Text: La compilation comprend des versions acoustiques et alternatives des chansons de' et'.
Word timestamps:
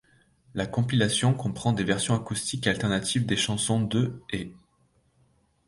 La 0.55 0.65
compilation 0.65 1.35
comprend 1.35 1.73
des 1.73 1.83
versions 1.83 2.15
acoustiques 2.15 2.65
et 2.65 2.71
alternatives 2.71 3.27
des 3.27 3.37
chansons 3.37 3.81
de' 3.83 4.23
et'. 4.33 4.51